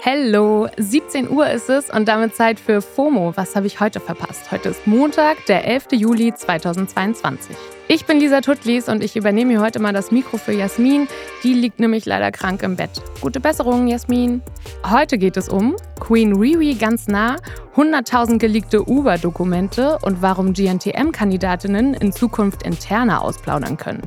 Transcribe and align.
Hello, 0.00 0.68
17 0.76 1.28
Uhr 1.28 1.50
ist 1.50 1.68
es 1.68 1.90
und 1.90 2.06
damit 2.06 2.36
Zeit 2.36 2.60
für 2.60 2.80
FOMO. 2.80 3.32
Was 3.34 3.56
habe 3.56 3.66
ich 3.66 3.80
heute 3.80 3.98
verpasst? 3.98 4.52
Heute 4.52 4.68
ist 4.68 4.86
Montag, 4.86 5.44
der 5.46 5.66
11. 5.66 5.86
Juli 5.90 6.32
2022. 6.32 7.56
Ich 7.88 8.06
bin 8.06 8.20
Lisa 8.20 8.40
Tuttlis 8.40 8.88
und 8.88 9.02
ich 9.02 9.16
übernehme 9.16 9.50
hier 9.50 9.60
heute 9.60 9.80
mal 9.80 9.92
das 9.92 10.12
Mikro 10.12 10.36
für 10.36 10.52
Jasmin. 10.52 11.08
Die 11.42 11.52
liegt 11.52 11.80
nämlich 11.80 12.06
leider 12.06 12.30
krank 12.30 12.62
im 12.62 12.76
Bett. 12.76 13.02
Gute 13.20 13.40
Besserung, 13.40 13.88
Jasmin. 13.88 14.40
Heute 14.88 15.18
geht 15.18 15.36
es 15.36 15.48
um 15.48 15.74
Queen 15.98 16.32
Riri 16.32 16.74
ganz 16.74 17.08
nah, 17.08 17.34
100.000 17.74 18.38
geleakte 18.38 18.88
Uber-Dokumente 18.88 19.98
und 20.02 20.22
warum 20.22 20.52
GNTM-Kandidatinnen 20.52 21.94
in 21.94 22.12
Zukunft 22.12 22.62
interner 22.62 23.22
ausplaudern 23.22 23.76
können. 23.76 24.02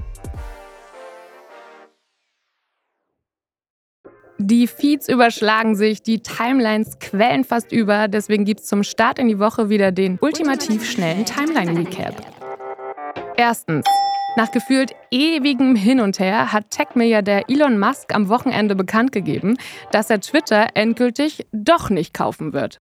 Die 4.43 4.65
Feeds 4.65 5.07
überschlagen 5.07 5.75
sich, 5.75 6.01
die 6.01 6.23
Timelines 6.23 6.97
quellen 6.97 7.43
fast 7.43 7.71
über. 7.71 8.07
Deswegen 8.07 8.43
gibt 8.43 8.61
es 8.61 8.65
zum 8.65 8.81
Start 8.81 9.19
in 9.19 9.27
die 9.27 9.37
Woche 9.37 9.69
wieder 9.69 9.91
den 9.91 10.17
ultimativ 10.19 10.89
schnellen 10.89 11.25
Timeline-Recap. 11.25 12.15
Erstens. 13.37 13.85
Nach 14.37 14.49
gefühlt 14.49 14.95
ewigem 15.11 15.75
Hin 15.75 15.99
und 15.99 16.17
Her 16.17 16.51
hat 16.51 16.71
Tech-Milliardär 16.71 17.49
Elon 17.49 17.77
Musk 17.77 18.15
am 18.15 18.29
Wochenende 18.29 18.75
bekannt 18.75 19.11
gegeben, 19.11 19.57
dass 19.91 20.09
er 20.09 20.21
Twitter 20.21 20.69
endgültig 20.73 21.45
doch 21.51 21.91
nicht 21.91 22.13
kaufen 22.13 22.51
wird. 22.51 22.79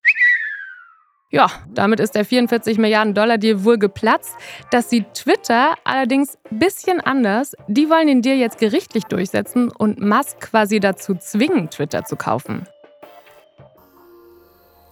Ja, 1.32 1.48
damit 1.72 2.00
ist 2.00 2.16
der 2.16 2.24
44 2.24 2.76
Milliarden 2.78 3.14
Dollar 3.14 3.38
Deal 3.38 3.62
wohl 3.64 3.78
geplatzt. 3.78 4.34
Das 4.72 4.90
sieht 4.90 5.14
Twitter 5.14 5.76
allerdings 5.84 6.36
ein 6.50 6.58
bisschen 6.58 7.00
anders. 7.00 7.54
Die 7.68 7.88
wollen 7.88 8.08
den 8.08 8.20
Deal 8.20 8.36
jetzt 8.36 8.58
gerichtlich 8.58 9.04
durchsetzen 9.04 9.70
und 9.70 10.00
Musk 10.00 10.40
quasi 10.40 10.80
dazu 10.80 11.14
zwingen, 11.14 11.70
Twitter 11.70 12.04
zu 12.04 12.16
kaufen. 12.16 12.66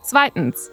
Zweitens. 0.05 0.71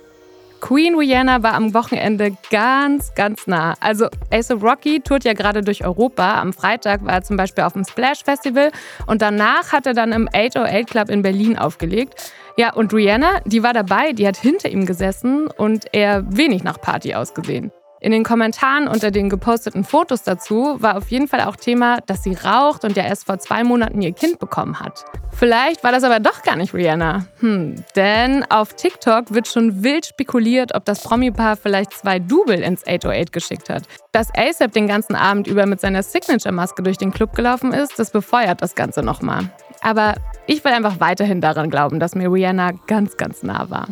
Queen 0.66 0.96
Rihanna 0.96 1.44
war 1.44 1.54
am 1.54 1.76
Wochenende 1.76 2.36
ganz, 2.50 3.14
ganz 3.14 3.46
nah. 3.46 3.76
Also 3.82 4.08
Ace 4.32 4.50
Rocky 4.50 5.00
tourt 5.00 5.24
ja 5.24 5.34
gerade 5.34 5.62
durch 5.62 5.86
Europa. 5.86 6.42
Am 6.42 6.54
Freitag 6.54 7.06
war 7.06 7.14
er 7.14 7.22
zum 7.22 7.38
Beispiel 7.38 7.64
auf 7.66 7.74
dem 7.74 7.86
Splash 7.86 8.24
Festival 8.24 8.72
und 9.06 9.22
danach 9.22 9.74
hat 9.74 9.86
er 9.86 9.94
dann 9.94 10.12
im 10.12 10.28
808 10.34 10.90
Club 10.90 11.10
in 11.12 11.22
Berlin 11.22 11.56
aufgelegt. 11.56 12.34
Ja, 12.58 12.74
und 12.74 12.92
Rihanna, 12.96 13.42
die 13.46 13.62
war 13.62 13.74
dabei, 13.74 14.14
die 14.14 14.28
hat 14.28 14.38
hinter 14.38 14.70
ihm 14.70 14.88
gesessen 14.88 15.46
und 15.56 15.86
er 15.92 16.24
wenig 16.36 16.64
nach 16.64 16.82
Party 16.82 17.14
ausgesehen. 17.14 17.72
In 18.06 18.12
den 18.12 18.24
Kommentaren 18.24 18.88
unter 18.88 19.10
den 19.10 19.32
geposteten 19.32 19.84
Fotos 19.84 20.22
dazu 20.22 20.78
war 20.80 20.96
auf 20.96 21.10
jeden 21.10 21.28
Fall 21.28 21.42
auch 21.42 21.56
Thema, 21.56 21.98
dass 22.06 22.22
sie 22.22 22.36
raucht 22.36 22.84
und 22.84 22.96
ja 22.96 23.04
erst 23.04 23.26
vor 23.26 23.40
zwei 23.40 23.64
Monaten 23.64 24.00
ihr 24.00 24.12
Kind 24.12 24.38
bekommen 24.38 24.80
hat. 24.80 25.06
Vielleicht 25.32 25.84
war 25.84 25.92
das 25.92 26.04
aber 26.04 26.20
doch 26.20 26.44
gar 26.44 26.56
nicht 26.56 26.76
Rihanna. 26.76 27.26
Hm, 27.40 27.84
denn 27.96 28.46
auf 28.52 28.76
TikTok 28.76 29.34
wird 29.34 29.48
schon 29.48 29.82
wild 29.82 30.06
spekuliert, 30.06 30.76
ob 30.76 30.86
das 30.86 31.02
Promi-Paar 31.02 31.58
vielleicht 31.58 31.94
zwei 31.94 32.20
Double 32.20 32.62
ins 32.62 32.86
808 32.86 33.32
geschickt 33.32 33.70
hat. 33.72 33.82
Dass 34.12 34.30
ASAP 34.38 34.74
den 34.74 34.88
ganzen 34.88 35.16
Abend 35.16 35.48
über 35.48 35.66
mit 35.66 35.82
seiner 35.82 36.04
Signature-Maske 36.04 36.84
durch 36.84 37.00
den 37.00 37.12
Club 37.12 37.34
gelaufen 37.34 37.74
ist, 37.74 37.98
das 37.98 38.12
befeuert 38.12 38.62
das 38.62 38.76
Ganze 38.76 39.02
nochmal. 39.02 39.50
Aber 39.82 40.14
ich 40.46 40.64
will 40.64 40.74
einfach 40.74 41.00
weiterhin 41.00 41.42
daran 41.42 41.72
glauben, 41.72 42.00
dass 42.00 42.14
mir 42.14 42.32
Rihanna 42.32 42.74
ganz, 42.86 43.18
ganz 43.18 43.42
nah 43.42 43.72
war. 43.72 43.88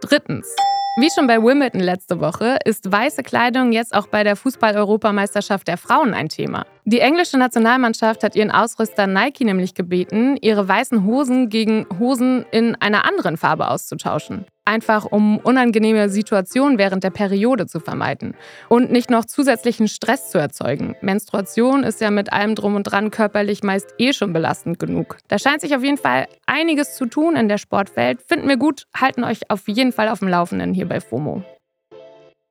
Drittens. 0.00 0.48
Wie 0.96 1.10
schon 1.10 1.26
bei 1.26 1.40
Wimbledon 1.40 1.80
letzte 1.80 2.20
Woche 2.20 2.58
ist 2.64 2.90
weiße 2.90 3.22
Kleidung 3.22 3.72
jetzt 3.72 3.94
auch 3.94 4.08
bei 4.08 4.24
der 4.24 4.34
Fußball-Europameisterschaft 4.34 5.68
der 5.68 5.78
Frauen 5.78 6.12
ein 6.12 6.28
Thema. 6.28 6.66
Die 6.90 7.00
englische 7.00 7.36
Nationalmannschaft 7.36 8.24
hat 8.24 8.34
ihren 8.34 8.50
Ausrüster 8.50 9.06
Nike 9.06 9.44
nämlich 9.44 9.74
gebeten, 9.74 10.38
ihre 10.40 10.66
weißen 10.66 11.04
Hosen 11.04 11.50
gegen 11.50 11.84
Hosen 11.98 12.46
in 12.50 12.76
einer 12.76 13.04
anderen 13.04 13.36
Farbe 13.36 13.68
auszutauschen 13.68 14.46
einfach 14.64 15.06
um 15.06 15.38
unangenehme 15.38 16.10
Situationen 16.10 16.78
während 16.78 17.02
der 17.02 17.10
Periode 17.10 17.66
zu 17.66 17.80
vermeiden 17.80 18.34
und 18.68 18.92
nicht 18.92 19.10
noch 19.10 19.24
zusätzlichen 19.24 19.88
Stress 19.88 20.30
zu 20.30 20.38
erzeugen. 20.38 20.94
Menstruation 21.00 21.84
ist 21.84 22.02
ja 22.02 22.10
mit 22.10 22.32
allem 22.32 22.54
drum 22.54 22.74
und 22.74 22.84
dran 22.84 23.10
körperlich 23.10 23.62
meist 23.62 23.94
eh 23.98 24.12
schon 24.12 24.34
belastend 24.34 24.78
genug. 24.78 25.16
Da 25.28 25.38
scheint 25.38 25.62
sich 25.62 25.74
auf 25.74 25.82
jeden 25.82 25.96
Fall 25.96 26.26
einiges 26.46 26.96
zu 26.96 27.06
tun 27.06 27.34
in 27.34 27.48
der 27.48 27.58
Sportwelt. 27.58 28.20
Finden 28.20 28.46
wir 28.48 28.58
gut, 28.58 28.84
halten 28.94 29.24
euch 29.24 29.50
auf 29.50 29.66
jeden 29.68 29.92
Fall 29.92 30.08
auf 30.08 30.18
dem 30.18 30.28
Laufenden 30.28 30.74
hier 30.74 30.86
bei 30.86 31.00
FOMO. 31.00 31.42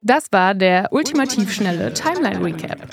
Das 0.02 0.32
war 0.32 0.56
der 0.56 0.90
ultimativ 0.92 1.52
schnelle 1.54 1.94
Timeline 1.94 2.44
Recap. 2.44 2.90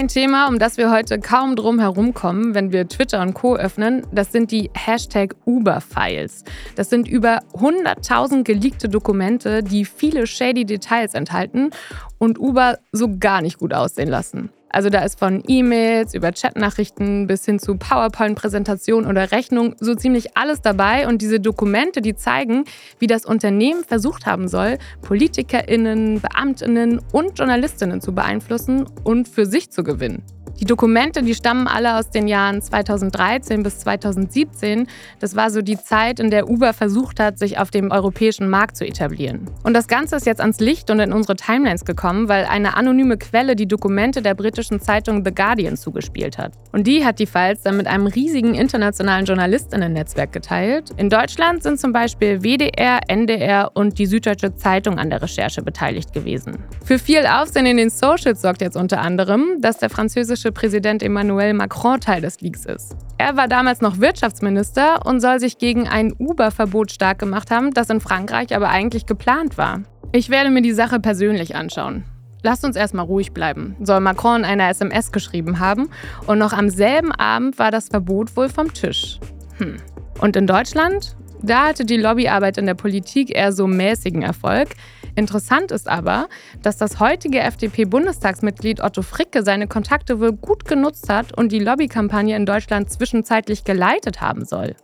Ein 0.00 0.08
Thema, 0.08 0.48
um 0.48 0.58
das 0.58 0.78
wir 0.78 0.90
heute 0.90 1.20
kaum 1.20 1.56
drum 1.56 1.78
herumkommen, 1.78 2.54
wenn 2.54 2.72
wir 2.72 2.88
Twitter 2.88 3.20
und 3.20 3.34
Co. 3.34 3.56
öffnen, 3.56 4.00
das 4.10 4.32
sind 4.32 4.50
die 4.50 4.70
Hashtag 4.72 5.36
Uber-Files. 5.44 6.44
Das 6.74 6.88
sind 6.88 7.06
über 7.06 7.40
100.000 7.52 8.42
geleakte 8.42 8.88
Dokumente, 8.88 9.62
die 9.62 9.84
viele 9.84 10.26
shady 10.26 10.64
Details 10.64 11.12
enthalten 11.12 11.68
und 12.16 12.38
Uber 12.38 12.78
so 12.92 13.18
gar 13.18 13.42
nicht 13.42 13.58
gut 13.58 13.74
aussehen 13.74 14.08
lassen. 14.08 14.48
Also 14.70 14.88
da 14.88 15.00
ist 15.00 15.18
von 15.18 15.42
E-Mails 15.46 16.14
über 16.14 16.32
Chatnachrichten 16.32 17.26
bis 17.26 17.44
hin 17.44 17.58
zu 17.58 17.76
PowerPoint-Präsentationen 17.76 19.08
oder 19.08 19.32
Rechnungen 19.32 19.74
so 19.80 19.94
ziemlich 19.94 20.36
alles 20.36 20.62
dabei. 20.62 21.08
Und 21.08 21.22
diese 21.22 21.40
Dokumente, 21.40 22.00
die 22.00 22.14
zeigen, 22.14 22.64
wie 22.98 23.08
das 23.08 23.26
Unternehmen 23.26 23.84
versucht 23.84 24.26
haben 24.26 24.48
soll, 24.48 24.78
PolitikerInnen, 25.02 26.20
BeamtInnen 26.20 27.00
und 27.12 27.38
JournalistInnen 27.38 28.00
zu 28.00 28.14
beeinflussen 28.14 28.86
und 29.02 29.28
für 29.28 29.44
sich 29.44 29.70
zu 29.70 29.82
gewinnen. 29.82 30.22
Die 30.60 30.66
Dokumente, 30.66 31.22
die 31.22 31.34
stammen 31.34 31.66
alle 31.66 31.96
aus 31.96 32.10
den 32.10 32.28
Jahren 32.28 32.60
2013 32.60 33.62
bis 33.62 33.78
2017. 33.78 34.88
Das 35.18 35.34
war 35.34 35.50
so 35.50 35.62
die 35.62 35.78
Zeit, 35.78 36.20
in 36.20 36.30
der 36.30 36.50
Uber 36.50 36.74
versucht 36.74 37.18
hat, 37.18 37.38
sich 37.38 37.58
auf 37.58 37.70
dem 37.70 37.90
europäischen 37.90 38.50
Markt 38.50 38.76
zu 38.76 38.84
etablieren. 38.86 39.48
Und 39.62 39.72
das 39.72 39.88
Ganze 39.88 40.16
ist 40.16 40.26
jetzt 40.26 40.42
ans 40.42 40.60
Licht 40.60 40.90
und 40.90 41.00
in 41.00 41.14
unsere 41.14 41.34
Timelines 41.34 41.86
gekommen, 41.86 42.28
weil 42.28 42.44
eine 42.44 42.76
anonyme 42.76 43.16
Quelle 43.16 43.56
die 43.56 43.66
Dokumente 43.66 44.20
der 44.20 44.34
britischen 44.34 44.59
Zeitung 44.80 45.24
The 45.24 45.32
Guardian 45.34 45.76
zugespielt 45.76 46.36
hat. 46.36 46.52
Und 46.72 46.86
die 46.86 47.04
hat 47.04 47.18
die 47.18 47.26
Files 47.26 47.62
dann 47.62 47.76
mit 47.76 47.86
einem 47.86 48.06
riesigen 48.06 48.54
internationalen 48.54 49.24
JournalistInnen-Netzwerk 49.24 50.32
geteilt. 50.32 50.90
In 50.96 51.08
Deutschland 51.08 51.62
sind 51.62 51.80
zum 51.80 51.92
Beispiel 51.92 52.42
WDR, 52.42 53.00
NDR 53.08 53.70
und 53.74 53.98
die 53.98 54.06
Süddeutsche 54.06 54.54
Zeitung 54.54 54.98
an 54.98 55.10
der 55.10 55.22
Recherche 55.22 55.62
beteiligt 55.62 56.12
gewesen. 56.12 56.58
Für 56.84 56.98
viel 56.98 57.26
Aufsehen 57.26 57.66
in 57.66 57.78
den 57.78 57.90
Socials 57.90 58.42
sorgt 58.42 58.60
jetzt 58.60 58.76
unter 58.76 59.00
anderem, 59.00 59.60
dass 59.60 59.78
der 59.78 59.90
französische 59.90 60.52
Präsident 60.52 61.02
Emmanuel 61.02 61.54
Macron 61.54 62.00
Teil 62.00 62.20
des 62.20 62.40
Leaks 62.40 62.66
ist. 62.66 62.96
Er 63.18 63.36
war 63.36 63.48
damals 63.48 63.80
noch 63.80 64.00
Wirtschaftsminister 64.00 65.06
und 65.06 65.20
soll 65.20 65.40
sich 65.40 65.58
gegen 65.58 65.88
ein 65.88 66.12
Uber-Verbot 66.18 66.90
stark 66.90 67.18
gemacht 67.18 67.50
haben, 67.50 67.72
das 67.72 67.90
in 67.90 68.00
Frankreich 68.00 68.54
aber 68.54 68.68
eigentlich 68.68 69.06
geplant 69.06 69.58
war. 69.58 69.82
Ich 70.12 70.28
werde 70.28 70.50
mir 70.50 70.62
die 70.62 70.72
Sache 70.72 70.98
persönlich 70.98 71.54
anschauen. 71.54 72.04
Lasst 72.42 72.64
uns 72.64 72.76
erstmal 72.76 73.04
ruhig 73.04 73.32
bleiben, 73.32 73.76
soll 73.82 74.00
Macron 74.00 74.40
in 74.40 74.44
einer 74.44 74.68
SMS 74.68 75.12
geschrieben 75.12 75.60
haben. 75.60 75.90
Und 76.26 76.38
noch 76.38 76.52
am 76.52 76.70
selben 76.70 77.12
Abend 77.12 77.58
war 77.58 77.70
das 77.70 77.88
Verbot 77.88 78.36
wohl 78.36 78.48
vom 78.48 78.72
Tisch. 78.72 79.18
Hm. 79.58 79.76
Und 80.20 80.36
in 80.36 80.46
Deutschland? 80.46 81.16
Da 81.42 81.68
hatte 81.68 81.84
die 81.86 81.96
Lobbyarbeit 81.96 82.58
in 82.58 82.66
der 82.66 82.74
Politik 82.74 83.34
eher 83.34 83.52
so 83.52 83.66
mäßigen 83.66 84.22
Erfolg. 84.22 84.70
Interessant 85.14 85.70
ist 85.70 85.88
aber, 85.88 86.28
dass 86.62 86.76
das 86.76 87.00
heutige 87.00 87.40
FDP-Bundestagsmitglied 87.40 88.82
Otto 88.82 89.02
Fricke 89.02 89.42
seine 89.42 89.66
Kontakte 89.66 90.20
wohl 90.20 90.32
gut 90.32 90.66
genutzt 90.66 91.08
hat 91.08 91.36
und 91.36 91.50
die 91.52 91.58
Lobbykampagne 91.58 92.36
in 92.36 92.46
Deutschland 92.46 92.90
zwischenzeitlich 92.90 93.64
geleitet 93.64 94.20
haben 94.20 94.44
soll. 94.44 94.76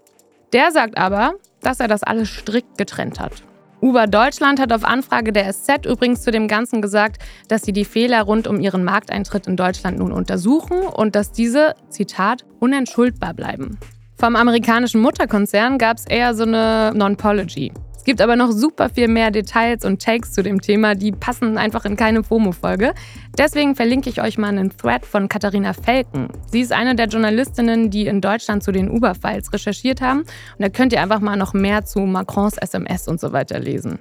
Der 0.53 0.73
sagt 0.73 0.97
aber, 0.97 1.35
dass 1.61 1.81
er 1.81 1.89
das 1.89 2.03
alles 2.03 2.29
strikt 2.29 2.79
getrennt 2.79 3.21
hat. 3.21 3.43
Uber 3.81 4.07
Deutschland 4.07 4.59
hat 4.59 4.73
auf 4.73 4.85
Anfrage 4.85 5.33
der 5.33 5.53
SZ 5.53 5.85
übrigens 5.87 6.23
zu 6.23 6.31
dem 6.31 6.49
Ganzen 6.49 6.81
gesagt, 6.81 7.23
dass 7.49 7.63
sie 7.63 7.73
die 7.73 7.85
Fehler 7.85 8.23
rund 8.23 8.47
um 8.47 8.59
ihren 8.59 8.85
Markteintritt 8.85 9.47
in 9.47 9.57
Deutschland 9.57 9.99
nun 9.99 10.13
untersuchen 10.13 10.79
und 10.83 11.15
dass 11.15 11.33
diese, 11.33 11.75
Zitat, 11.91 12.45
unentschuldbar 12.59 13.35
bleiben. 13.35 13.79
Vom 14.19 14.35
amerikanischen 14.35 15.03
Mutterkonzern 15.03 15.77
gab 15.77 15.99
es 15.99 16.07
eher 16.07 16.35
so 16.35 16.45
eine 16.45 16.93
Non-Pology 16.95 17.73
gibt 18.07 18.23
aber 18.23 18.37
noch 18.37 18.53
super 18.53 18.89
viel 18.89 19.09
mehr 19.09 19.31
Details 19.31 19.85
und 19.85 20.01
Takes 20.01 20.33
zu 20.33 20.43
dem 20.43 20.63
Thema, 20.63 20.95
die 20.95 21.13
passen 21.13 21.59
einfach 21.59 21.85
in 21.85 21.97
keine 21.97 22.23
FOMO-Folge. 22.23 22.95
Deswegen 23.37 23.75
verlinke 23.75 24.09
ich 24.09 24.23
euch 24.23 24.39
mal 24.39 24.49
einen 24.49 24.75
Thread 24.75 25.05
von 25.05 25.29
Katharina 25.29 25.75
Felken. 25.75 26.29
Sie 26.51 26.61
ist 26.61 26.73
eine 26.73 26.95
der 26.95 27.09
Journalistinnen, 27.09 27.91
die 27.91 28.07
in 28.07 28.23
Deutschland 28.23 28.63
zu 28.63 28.73
den 28.73 28.89
Uber-Files 28.89 29.53
recherchiert 29.53 30.01
haben. 30.01 30.21
Und 30.21 30.61
da 30.61 30.69
könnt 30.71 30.93
ihr 30.93 31.03
einfach 31.03 31.21
mal 31.21 31.37
noch 31.37 31.53
mehr 31.53 31.85
zu 31.85 31.99
Macrons 32.01 32.57
SMS 32.57 33.09
und 33.09 33.21
so 33.21 33.33
weiter 33.33 33.59
lesen. 33.59 33.99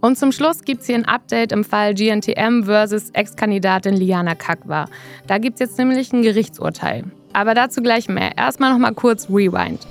Und 0.00 0.16
zum 0.16 0.32
Schluss 0.32 0.62
gibt 0.62 0.80
es 0.80 0.86
hier 0.86 0.96
ein 0.96 1.04
Update 1.04 1.52
im 1.52 1.64
Fall 1.64 1.92
GNTM 1.92 2.64
versus 2.64 3.10
Ex-Kandidatin 3.10 3.94
Liana 3.94 4.34
Kakwa. 4.34 4.86
Da 5.26 5.38
gibt 5.38 5.54
es 5.54 5.60
jetzt 5.60 5.78
nämlich 5.78 6.12
ein 6.12 6.22
Gerichtsurteil. 6.22 7.04
Aber 7.34 7.54
dazu 7.54 7.82
gleich 7.82 8.08
mehr. 8.08 8.38
Erstmal 8.38 8.72
noch 8.72 8.78
mal 8.78 8.94
kurz 8.94 9.28
Rewind. 9.28 9.86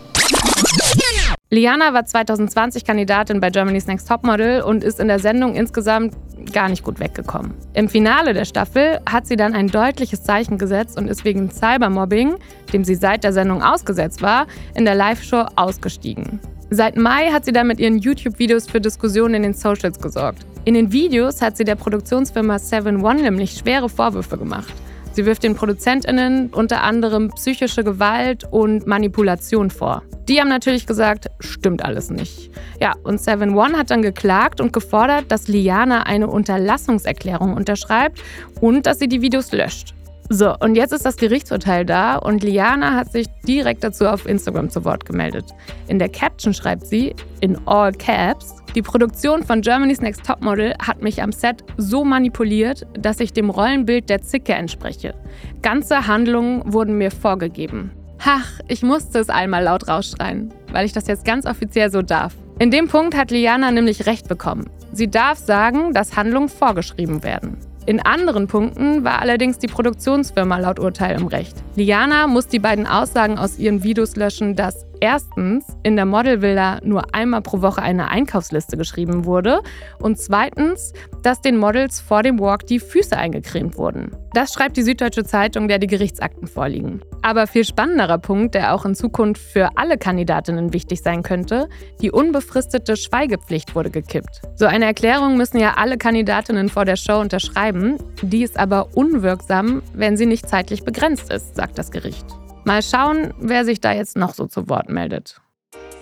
Liana 1.50 1.94
war 1.94 2.04
2020 2.04 2.84
Kandidatin 2.84 3.40
bei 3.40 3.50
Germany's 3.50 3.88
Next 3.88 4.10
Topmodel 4.10 4.64
und 4.64 4.84
ist 4.84 5.00
in 5.00 5.08
der 5.08 5.20
Sendung 5.20 5.56
insgesamt 5.56 6.14
gar 6.52 6.68
nicht 6.68 6.84
gut 6.84 7.00
weggekommen. 7.00 7.54
Im 7.74 7.88
Finale 7.88 8.34
der 8.34 8.44
Staffel 8.44 9.00
hat 9.10 9.28
sie 9.28 9.38
dann 9.38 9.54
ein 9.54 9.70
deutliches 9.70 10.24
Zeichen 10.24 10.58
gesetzt 10.58 10.98
und 10.98 11.08
ist 11.08 11.24
wegen 11.24 11.50
Cybermobbing, 11.50 12.36
dem 12.74 12.84
sie 12.84 12.96
seit 12.96 13.24
der 13.24 13.32
Sendung 13.32 13.64
ausgesetzt 13.64 14.22
war, 14.22 14.46
in 14.76 14.84
der 14.84 14.96
Live-Show 14.96 15.46
ausgestiegen. 15.56 16.42
Seit 16.70 16.98
Mai 16.98 17.32
hat 17.32 17.46
sie 17.46 17.54
dann 17.54 17.68
mit 17.68 17.80
ihren 17.80 17.98
YouTube-Videos 17.98 18.70
für 18.70 18.82
Diskussionen 18.82 19.36
in 19.36 19.44
den 19.44 19.54
Socials 19.54 20.02
gesorgt. 20.02 20.46
In 20.66 20.74
den 20.74 20.92
Videos 20.92 21.42
hat 21.42 21.56
sie 21.56 21.64
der 21.64 21.76
Produktionsfirma 21.76 22.60
7 22.60 23.02
One 23.02 23.22
nämlich 23.22 23.54
schwere 23.54 23.88
Vorwürfe 23.88 24.38
gemacht. 24.38 24.74
Sie 25.18 25.26
wirft 25.26 25.42
den 25.42 25.56
ProduzentInnen 25.56 26.52
unter 26.54 26.84
anderem 26.84 27.32
psychische 27.32 27.84
Gewalt 27.84 28.44
und 28.52 28.86
Manipulation 28.86 29.72
vor. 29.72 30.04
Die 30.28 30.40
haben 30.40 30.48
natürlich 30.48 30.86
gesagt, 30.86 31.26
stimmt 31.40 31.84
alles 31.84 32.12
nicht. 32.12 32.52
Ja, 32.80 32.94
und 33.02 33.20
7 33.20 33.56
One 33.56 33.76
hat 33.76 33.90
dann 33.90 34.04
geklagt 34.04 34.62
und 34.62 34.74
gefordert, 34.74 35.32
dass 35.32 35.48
Liana 35.48 36.04
eine 36.04 36.28
Unterlassungserklärung 36.28 37.56
unterschreibt 37.56 38.22
und 38.62 38.86
dass 38.86 39.00
sie 39.00 39.08
die 39.08 39.24
Videos 39.24 39.52
löscht. 39.52 39.96
So, 40.30 40.54
und 40.60 40.76
jetzt 40.76 40.92
ist 40.92 41.06
das 41.06 41.16
Gerichtsurteil 41.16 41.86
da 41.86 42.18
und 42.18 42.44
Liana 42.44 42.96
hat 42.96 43.12
sich 43.12 43.28
direkt 43.48 43.84
dazu 43.84 44.08
auf 44.08 44.26
Instagram 44.26 44.70
zu 44.70 44.84
Wort 44.84 45.06
gemeldet. 45.06 45.46
In 45.88 46.00
der 46.00 46.10
Caption 46.10 46.54
schreibt 46.54 46.86
sie, 46.86 47.16
in 47.40 47.58
all 47.66 47.94
caps, 47.94 48.56
die 48.76 48.82
Produktion 48.82 49.44
von 49.44 49.62
Germany's 49.62 50.02
Next 50.02 50.26
Topmodel 50.26 50.76
hat 50.80 51.02
mich 51.02 51.24
am 51.24 51.32
Set 51.32 51.64
so 51.78 52.04
manipuliert, 52.04 52.86
dass 52.94 53.22
ich 53.22 53.32
dem 53.32 53.50
Rollenbild 53.50 54.10
der 54.10 54.22
Zicke 54.22 54.54
entspreche. 54.54 55.16
Ganze 55.62 56.08
Handlungen 56.08 56.62
wurden 56.74 56.98
mir 56.98 57.12
vorgegeben. 57.12 57.92
Ach, 58.24 58.60
ich 58.68 58.84
musste 58.84 59.20
es 59.20 59.30
einmal 59.30 59.64
laut 59.64 59.88
rausschreien, 59.88 60.54
weil 60.74 60.86
ich 60.86 60.94
das 60.94 61.08
jetzt 61.08 61.24
ganz 61.24 61.46
offiziell 61.46 61.90
so 61.90 62.02
darf. 62.02 62.36
In 62.60 62.70
dem 62.70 62.88
Punkt 62.88 63.16
hat 63.16 63.32
Liana 63.32 63.72
nämlich 63.72 64.06
recht 64.08 64.28
bekommen. 64.28 64.70
Sie 64.92 65.10
darf 65.10 65.38
sagen, 65.38 65.94
dass 65.94 66.18
Handlungen 66.18 66.50
vorgeschrieben 66.50 67.24
werden. 67.24 67.58
In 67.88 68.02
anderen 68.02 68.48
Punkten 68.48 69.06
war 69.06 69.22
allerdings 69.22 69.60
die 69.60 69.68
Produktionsfirma 69.68 70.58
laut 70.58 70.78
Urteil 70.78 71.16
im 71.16 71.28
Recht. 71.28 71.56
Liana 71.78 72.28
muss 72.28 72.48
die 72.48 72.60
beiden 72.60 72.86
Aussagen 72.86 73.38
aus 73.38 73.58
ihren 73.58 73.82
Videos 73.82 74.18
löschen, 74.18 74.58
dass 74.58 74.86
erstens 75.02 75.66
in 75.84 75.96
der 75.96 76.06
Modelvilla 76.06 76.80
nur 76.84 77.14
einmal 77.14 77.42
pro 77.42 77.62
Woche 77.62 77.82
eine 77.82 78.10
Einkaufsliste 78.10 78.78
geschrieben 78.78 79.26
wurde 79.26 79.62
und 80.00 80.18
zweitens, 80.18 80.94
dass 81.24 81.42
den 81.42 81.58
Models 81.58 82.00
vor 82.00 82.24
dem 82.24 82.40
Walk 82.40 82.68
die 82.68 82.80
Füße 82.80 83.18
eingecremt 83.18 83.78
wurden. 83.78 84.12
Das 84.34 84.54
schreibt 84.54 84.78
die 84.78 84.84
Süddeutsche 84.84 85.24
Zeitung, 85.24 85.68
der 85.68 85.80
die 85.80 85.88
Gerichtsakten 85.88 86.48
vorliegen. 86.48 87.02
Aber 87.22 87.48
viel 87.48 87.66
spannenderer 87.66 88.18
Punkt, 88.18 88.56
der 88.56 88.74
auch 88.74 88.86
in 88.86 88.96
Zukunft 88.96 89.42
für 89.42 89.70
alle 89.76 89.98
Kandidatinnen 89.98 90.74
wichtig 90.74 91.02
sein 91.02 91.24
könnte, 91.24 91.70
die 92.02 92.12
unbefristete 92.12 92.96
Schweigepflicht 92.96 93.76
wurde 93.76 93.90
gekippt. 93.90 94.42
So 94.56 94.66
eine 94.66 94.86
Erklärung 94.86 95.38
müssen 95.38 95.60
ja 95.60 95.74
alle 95.78 95.98
Kandidatinnen 95.98 96.70
vor 96.70 96.86
der 96.86 96.96
Show 96.96 97.20
unterschreiben, 97.20 97.98
die 98.22 98.44
ist 98.44 98.58
aber 98.58 98.96
unwirksam, 98.96 99.82
wenn 99.94 100.18
sie 100.18 100.26
nicht 100.26 100.48
zeitlich 100.48 100.84
begrenzt 100.84 101.32
ist, 101.32 101.56
sagt 101.56 101.78
das 101.78 101.92
Gericht. 101.92 102.26
Mal 102.68 102.84
schauen, 102.84 103.34
wer 103.40 103.64
sich 103.64 103.80
da 103.80 103.94
jetzt 103.94 104.18
noch 104.18 104.34
so 104.34 104.46
zu 104.46 104.68
Wort 104.68 104.90
meldet. 104.90 105.40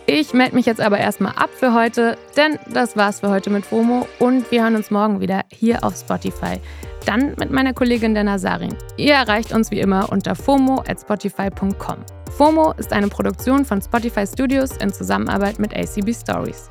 Ich 0.07 0.33
melde 0.33 0.55
mich 0.55 0.65
jetzt 0.65 0.81
aber 0.81 0.97
erstmal 0.97 1.33
ab 1.33 1.51
für 1.53 1.75
heute, 1.75 2.17
denn 2.35 2.57
das 2.73 2.97
war's 2.97 3.19
für 3.19 3.29
heute 3.29 3.51
mit 3.51 3.63
FOMO 3.63 4.07
und 4.17 4.49
wir 4.49 4.63
hören 4.63 4.75
uns 4.75 4.89
morgen 4.89 5.19
wieder 5.19 5.43
hier 5.51 5.83
auf 5.83 5.95
Spotify. 5.95 6.59
Dann 7.05 7.35
mit 7.37 7.51
meiner 7.51 7.73
Kollegin 7.73 8.15
der 8.15 8.23
Nazarin. 8.23 8.75
Ihr 8.97 9.13
erreicht 9.13 9.53
uns 9.53 9.69
wie 9.69 9.79
immer 9.79 10.11
unter 10.11 10.33
FOMO 10.33 10.83
at 10.87 10.99
spotify.com. 10.99 11.97
FOMO 12.35 12.73
ist 12.77 12.91
eine 12.93 13.09
Produktion 13.09 13.63
von 13.63 13.79
Spotify 13.79 14.25
Studios 14.25 14.75
in 14.77 14.91
Zusammenarbeit 14.91 15.59
mit 15.59 15.71
ACB 15.71 16.15
Stories. 16.15 16.67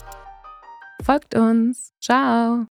Folgt 1.05 1.37
uns. 1.37 1.93
Ciao. 2.01 2.63